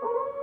Oh. 0.00 0.37